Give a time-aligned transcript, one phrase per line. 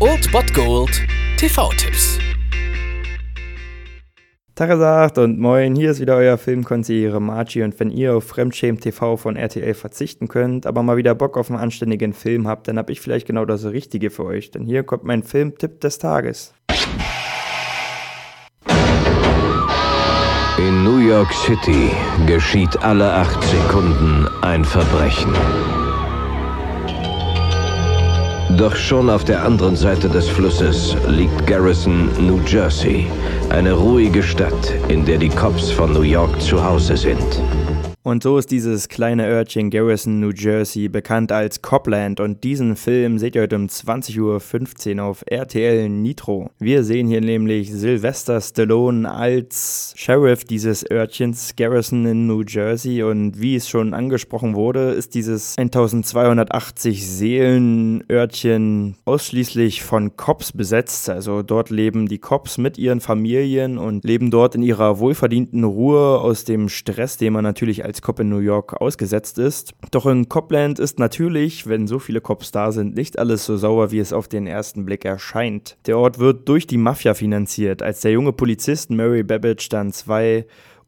[0.00, 1.02] Old Bot Gold
[1.38, 2.18] TV-Tipps.
[4.54, 9.16] Tagesagt und moin, hier ist wieder euer Filmkonsigliere Margie und wenn ihr auf Fremdschämen TV
[9.16, 12.90] von RTL verzichten könnt, aber mal wieder Bock auf einen anständigen Film habt, dann hab
[12.90, 16.52] ich vielleicht genau das Richtige für euch, denn hier kommt mein Filmtipp des Tages.
[20.58, 21.90] In New York City
[22.26, 25.32] geschieht alle acht Sekunden ein Verbrechen.
[28.56, 33.10] Doch schon auf der anderen Seite des Flusses liegt Garrison, New Jersey,
[33.50, 37.42] eine ruhige Stadt, in der die Cops von New York zu Hause sind.
[38.06, 42.20] Und so ist dieses kleine Örtchen Garrison, New Jersey, bekannt als Copland.
[42.20, 46.50] Und diesen Film seht ihr heute um 20.15 Uhr auf RTL Nitro.
[46.58, 53.02] Wir sehen hier nämlich Sylvester Stallone als Sheriff dieses Örtchens Garrison in New Jersey.
[53.02, 61.08] Und wie es schon angesprochen wurde, ist dieses 1280 Seelen Örtchen ausschließlich von Cops besetzt.
[61.08, 66.20] Also dort leben die Cops mit ihren Familien und leben dort in ihrer wohlverdienten Ruhe
[66.20, 69.72] aus dem Stress, den man natürlich als als Cop in New York ausgesetzt ist.
[69.92, 73.92] Doch in Copland ist natürlich, wenn so viele Cops da sind, nicht alles so sauer,
[73.92, 75.76] wie es auf den ersten Blick erscheint.
[75.86, 77.82] Der Ort wird durch die Mafia finanziert.
[77.82, 80.44] Als der junge Polizist Mary Babbage dann zwei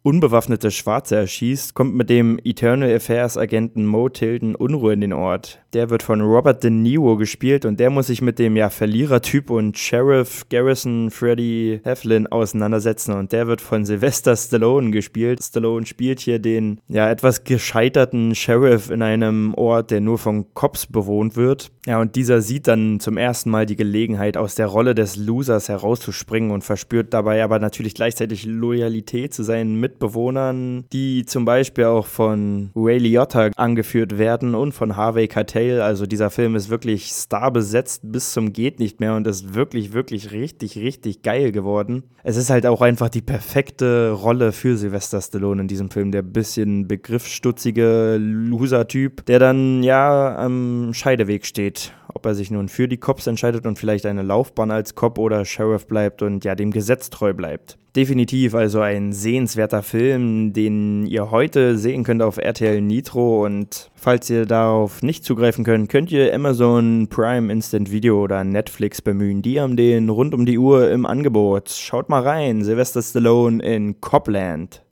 [0.07, 5.59] unbewaffnete Schwarze erschießt, kommt mit dem Eternal Affairs Agenten Mo Tilden Unruhe in den Ort.
[5.73, 9.51] Der wird von Robert De Niro gespielt und der muss sich mit dem ja Verlierertyp
[9.51, 15.43] und Sheriff Garrison Freddy Heflin auseinandersetzen und der wird von Sylvester Stallone gespielt.
[15.43, 20.87] Stallone spielt hier den ja etwas gescheiterten Sheriff in einem Ort, der nur von Cops
[20.87, 21.73] bewohnt wird.
[21.85, 25.69] Ja, und dieser sieht dann zum ersten Mal die Gelegenheit, aus der Rolle des Losers
[25.69, 31.85] herauszuspringen und verspürt dabei aber natürlich gleichzeitig Loyalität zu seinen Mitbewohnern Mitbewohnern, die zum Beispiel
[31.85, 35.81] auch von Ray Liotta angeführt werden und von Harvey Keitel.
[35.81, 40.33] Also dieser Film ist wirklich starbesetzt bis zum geht nicht mehr und ist wirklich, wirklich
[40.33, 42.05] richtig, richtig geil geworden.
[42.23, 46.13] Es ist halt auch einfach die perfekte Rolle für Sylvester Stallone in diesem Film.
[46.13, 52.89] Der bisschen begriffsstutzige Loser-Typ, der dann ja am Scheideweg steht ob er sich nun für
[52.89, 56.71] die Cops entscheidet und vielleicht eine Laufbahn als Cop oder Sheriff bleibt und ja dem
[56.71, 57.77] Gesetz treu bleibt.
[57.95, 64.31] Definitiv also ein sehenswerter Film, den ihr heute sehen könnt auf RTL Nitro und falls
[64.31, 69.43] ihr darauf nicht zugreifen könnt, könnt ihr Amazon Prime Instant Video oder Netflix bemühen.
[69.43, 71.69] Die haben den rund um die Uhr im Angebot.
[71.71, 74.83] Schaut mal rein, Sylvester Stallone in Copland.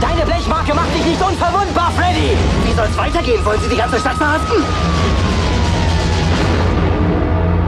[0.00, 2.36] Deine Blechmarke macht dich nicht unverwundbar, Freddy!
[2.64, 3.44] Wie soll's weitergehen?
[3.44, 4.62] Wollen Sie die ganze Stadt verhaften?